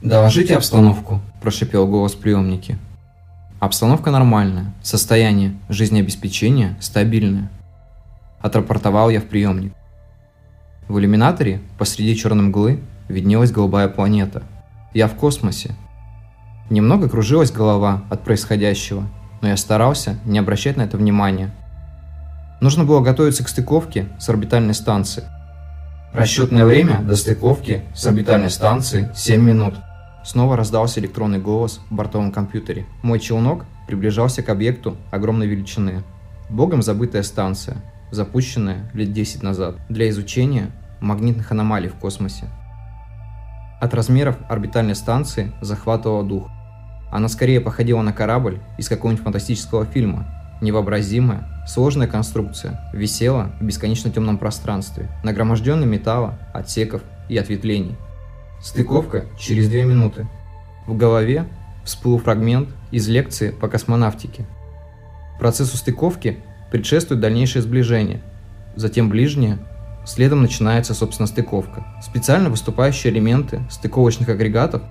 [0.00, 2.78] «Доложите обстановку»,– прошипел голос в приемнике.
[3.58, 7.50] «Обстановка нормальная, состояние жизнеобеспечения стабильное»,–
[8.40, 9.72] отрапортовал я в приемник.
[10.86, 12.78] В иллюминаторе посреди черной мглы
[13.08, 14.44] виднелась голубая планета.
[14.94, 15.74] Я в космосе.
[16.70, 19.04] Немного кружилась голова от происходящего,
[19.42, 21.50] но я старался не обращать на это внимания.
[22.60, 25.26] Нужно было готовиться к стыковке с орбитальной станцией.
[26.12, 29.74] Расчетное время до стыковки с орбитальной станции 7 минут.
[30.24, 32.86] Снова раздался электронный голос в бортовом компьютере.
[33.02, 36.02] Мой челнок приближался к объекту огромной величины.
[36.50, 37.76] Богом забытая станция,
[38.10, 42.46] запущенная лет 10 назад для изучения магнитных аномалий в космосе.
[43.80, 46.48] От размеров орбитальной станции захватывала дух.
[47.10, 50.26] Она скорее походила на корабль из какого-нибудь фантастического фильма.
[50.60, 57.96] Невообразимая, сложная конструкция висела в бесконечно темном пространстве, нагроможденной металла, отсеков и ответвлений.
[58.60, 60.26] Стыковка через две минуты.
[60.86, 61.46] В голове
[61.84, 64.44] всплыл фрагмент из лекции по космонавтике.
[65.38, 66.38] Процессу стыковки
[66.70, 68.20] предшествует дальнейшее сближение,
[68.74, 69.58] затем ближнее,
[70.04, 71.86] следом начинается, собственно, стыковка.
[72.02, 74.82] Специально выступающие элементы стыковочных агрегатов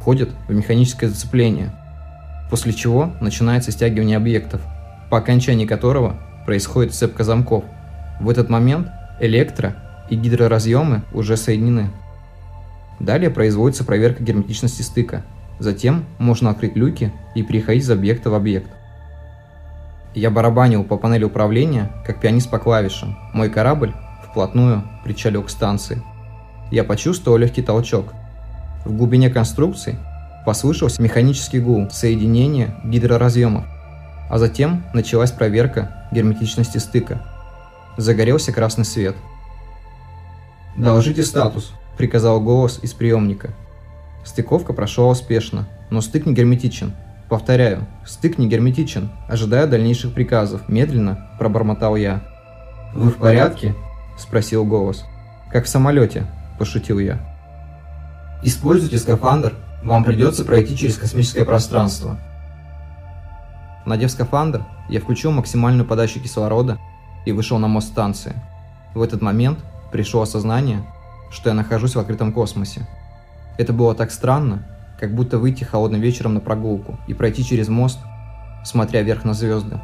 [0.00, 1.74] входят в механическое зацепление,
[2.50, 4.60] после чего начинается стягивание объектов,
[5.10, 7.64] по окончании которого происходит цепка замков.
[8.20, 8.88] В этот момент
[9.20, 9.76] электро-
[10.10, 11.90] и гидроразъемы уже соединены.
[13.00, 15.24] Далее производится проверка герметичности стыка.
[15.58, 18.70] Затем можно открыть люки и переходить из объекта в объект.
[20.14, 23.16] Я барабанил по панели управления, как пианист по клавишам.
[23.32, 23.92] Мой корабль
[24.30, 26.02] вплотную причалил к станции.
[26.70, 28.12] Я почувствовал легкий толчок.
[28.84, 29.96] В глубине конструкции
[30.46, 33.64] послышался механический гул соединения гидроразъемов,
[34.28, 37.22] а затем началась проверка герметичности стыка.
[37.96, 39.16] Загорелся красный свет.
[40.76, 43.50] «Доложите статус»,– приказал голос из приемника.
[44.24, 46.92] Стыковка прошла успешно, но стык не герметичен.
[47.28, 49.10] Повторяю, стык не герметичен.
[49.28, 50.68] Ожидаю дальнейших приказов.
[50.68, 52.22] Медленно пробормотал я.
[52.94, 53.74] «Вы в порядке?»–
[54.18, 55.04] спросил голос.
[55.50, 56.26] «Как в самолете»,–
[56.58, 57.18] пошутил я.
[58.42, 59.54] «Используйте скафандр.
[59.82, 62.18] Вам придется пройти через космическое пространство».
[63.84, 66.78] Надев скафандр, я включил максимальную подачу кислорода
[67.26, 68.34] и вышел на мост станции.
[68.94, 69.58] В этот момент
[69.92, 70.84] пришло осознание,
[71.34, 72.86] что я нахожусь в открытом космосе.
[73.58, 74.62] Это было так странно,
[74.98, 77.98] как будто выйти холодным вечером на прогулку и пройти через мост,
[78.64, 79.80] смотря вверх на звезды.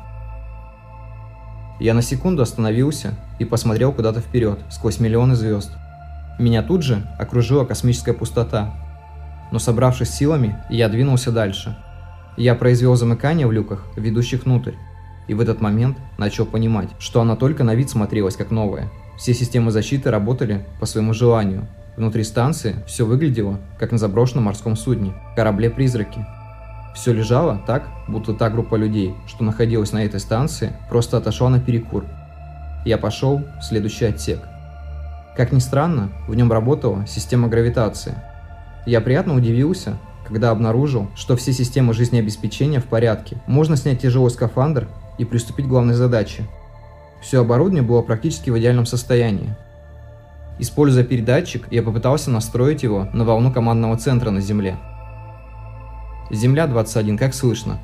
[1.81, 5.73] Я на секунду остановился и посмотрел куда-то вперед, сквозь миллионы звезд.
[6.39, 8.73] Меня тут же окружила космическая пустота.
[9.51, 11.77] Но собравшись силами, я двинулся дальше.
[12.37, 14.75] Я произвел замыкание в люках, ведущих внутрь.
[15.27, 18.89] И в этот момент начал понимать, что она только на вид смотрелась как новая–
[19.21, 21.69] все системы защиты работали по своему желанию.
[21.95, 26.27] Внутри станции все выглядело, как на заброшенном морском судне, корабле-призраке.
[26.95, 31.61] Все лежало так, будто та группа людей, что находилась на этой станции, просто отошла на
[31.61, 32.07] перекур.
[32.87, 34.41] Я пошел в следующий отсек.
[35.37, 38.15] Как ни странно, в нем работала система гравитации.
[38.87, 43.37] Я приятно удивился, когда обнаружил, что все системы жизнеобеспечения в порядке.
[43.47, 44.89] Можно снять тяжелый скафандр
[45.19, 46.45] и приступить к главной задаче
[47.21, 49.55] все оборудование было практически в идеальном состоянии.
[50.59, 54.77] Используя передатчик, я попытался настроить его на волну командного центра на Земле.
[56.31, 57.79] Земля 21, как слышно?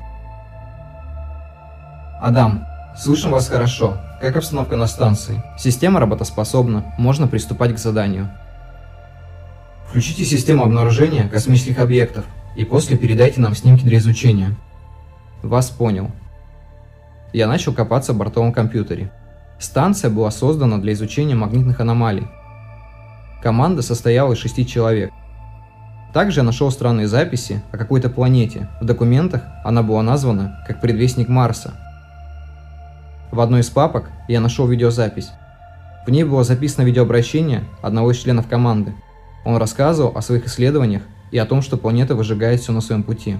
[2.21, 2.65] Адам,
[2.97, 3.97] слышим вас хорошо.
[4.21, 5.43] Как обстановка на станции?
[5.57, 8.29] Система работоспособна, можно приступать к заданию.
[9.87, 12.25] Включите систему обнаружения космических объектов
[12.55, 14.55] и после передайте нам снимки для изучения.
[15.43, 16.11] Вас понял.
[17.33, 19.11] Я начал копаться в бортовом компьютере.
[19.59, 22.27] Станция была создана для изучения магнитных аномалий.
[23.41, 25.11] Команда состояла из шести человек.
[26.13, 28.69] Также я нашел странные записи о какой-то планете.
[28.81, 31.73] В документах она была названа как предвестник Марса.
[33.31, 35.31] В одной из папок я нашел видеозапись.
[36.05, 38.93] В ней было записано видеообращение одного из членов команды.
[39.43, 43.37] Он рассказывал о своих исследованиях и о том, что планета выжигает все на своем пути.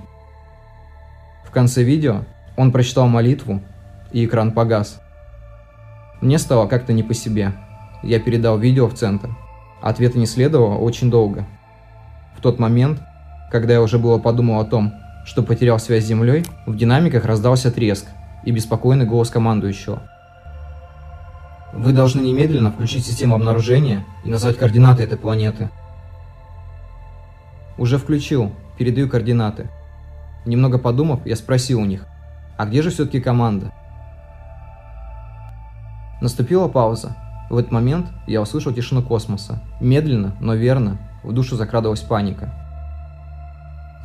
[1.46, 2.26] В конце видео
[2.58, 3.62] он прочитал молитву,
[4.12, 5.00] и экран погас.
[6.22, 7.54] Мне стало как-то не по себе.
[8.02, 9.30] Я передал видео в центр.
[9.82, 11.46] Ответа не следовало очень долго.
[12.36, 13.02] В тот момент,
[13.52, 14.94] когда я уже было подумал о том,
[15.26, 18.08] что потерял связь с Землей, в динамиках раздался треск
[18.46, 20.02] и беспокойный голос командующего.
[21.74, 25.70] Вы должны немедленно включить систему обнаружения и назвать координаты этой планеты.
[27.78, 29.70] Уже включил, передаю координаты.
[30.46, 32.06] Немного подумав, я спросил у них,
[32.58, 33.74] а где же все-таки команда?
[36.22, 37.16] Наступила пауза.
[37.50, 39.62] В этот момент я услышал тишину космоса.
[39.80, 42.54] Медленно, но верно, в душу закрадывалась паника.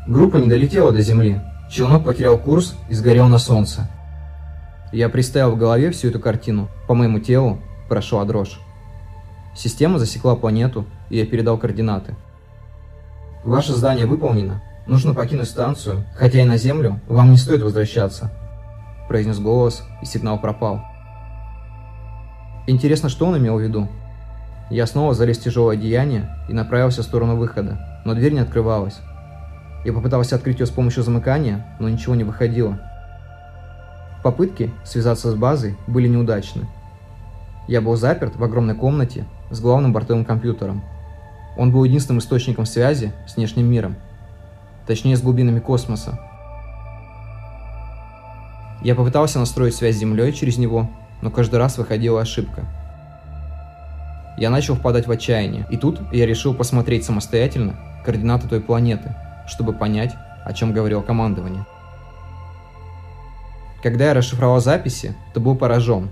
[0.07, 1.41] Группа не долетела до Земли.
[1.71, 3.89] Челнок потерял курс и сгорел на Солнце.
[4.93, 6.69] Я представил в голове всю эту картину.
[6.87, 8.61] По моему телу прошла дрожь.
[9.57, 12.15] Система засекла планету, и я передал координаты.
[13.45, 14.63] Ваше задание выполнено.
[14.87, 18.31] Нужно покинуть станцию, хотя и на Землю вам не стоит возвращаться.
[19.09, 20.83] Произнес голос, и сигнал пропал.
[22.67, 23.89] Интересно, что он имел в виду?
[24.71, 29.01] Я снова залез в тяжелое одеяние и направился в сторону выхода, но дверь не открывалась.
[29.85, 32.79] Я попытался открыть ее с помощью замыкания, но ничего не выходило.
[34.23, 36.69] Попытки связаться с базой были неудачны.
[37.67, 40.83] Я был заперт в огромной комнате с главным бортовым компьютером.
[41.57, 43.97] Он был единственным источником связи с внешним миром,
[44.87, 46.19] точнее с глубинами космоса.
[48.83, 50.89] Я попытался настроить связь с Землей через него,
[51.23, 52.65] но каждый раз выходила ошибка.
[54.37, 59.15] Я начал впадать в отчаяние, и тут я решил посмотреть самостоятельно координаты той планеты,
[59.47, 60.15] чтобы понять,
[60.45, 61.65] о чем говорил командование.
[63.83, 66.09] Когда я расшифровал записи, то был поражен.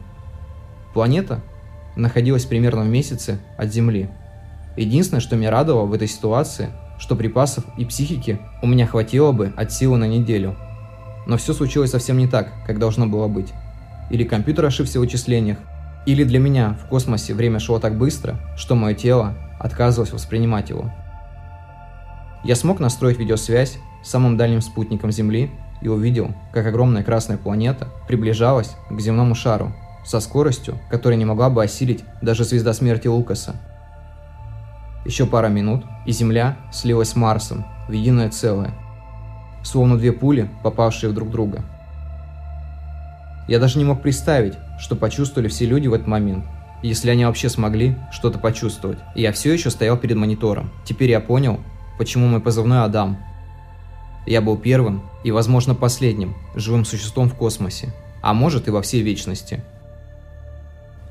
[0.93, 1.41] Планета
[1.97, 4.09] находилась примерно в месяце от Земли.
[4.77, 9.53] Единственное, что меня радовало в этой ситуации, что припасов и психики у меня хватило бы
[9.57, 10.57] от силы на неделю.
[11.27, 13.53] Но все случилось совсем не так, как должно было быть.
[14.11, 15.59] Или компьютер ошибся в вычислениях,
[16.07, 20.91] или для меня в космосе время шло так быстро, что мое тело отказывалось воспринимать его.
[22.43, 25.51] Я смог настроить видеосвязь с самым дальним спутником Земли
[25.83, 29.73] и увидел, как огромная красная планета приближалась к земному шару
[30.05, 33.57] со скоростью, которой не могла бы осилить даже звезда смерти Лукаса.
[35.05, 38.73] Еще пара минут, и Земля слилась с Марсом в единое целое,
[39.63, 41.63] словно две пули, попавшие в друг друга.
[43.51, 46.45] Я даже не мог представить, что почувствовали все люди в этот момент,
[46.85, 49.01] если они вообще смогли что-то почувствовать.
[49.17, 50.71] И я все еще стоял перед монитором.
[50.85, 51.59] Теперь я понял,
[51.99, 53.19] почему мой позывной Адам.
[54.25, 57.93] Я был первым и, возможно, последним живым существом в космосе,
[58.23, 59.65] а может и во всей вечности.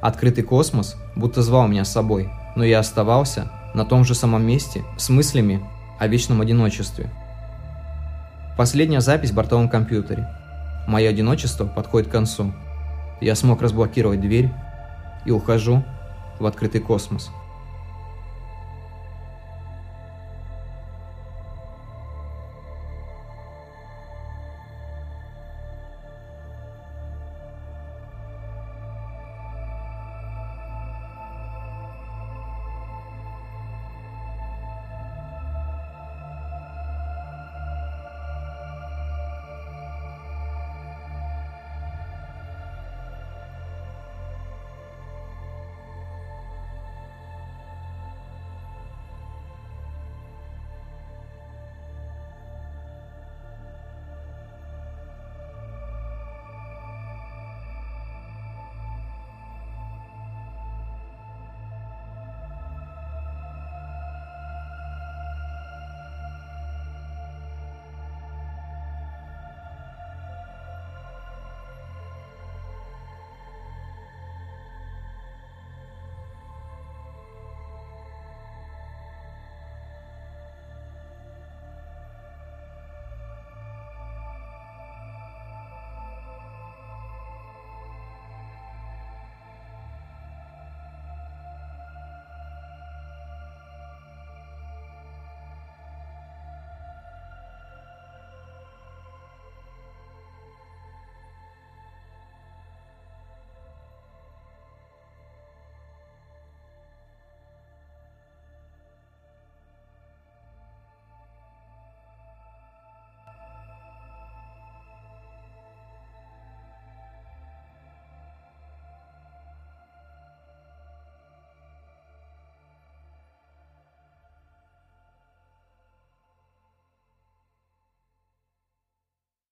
[0.02, 4.86] Открытый космос будто звал меня с собой, но я оставался на том же самом месте
[4.98, 5.62] с мыслями
[6.00, 7.10] о вечном одиночестве.
[8.58, 10.39] Последняя запись в бортовом компьютере.
[10.90, 12.52] Мое одиночество подходит к концу.
[13.22, 14.50] Я смог разблокировать дверь
[15.24, 15.84] и ухожу
[16.40, 17.30] в открытый космос.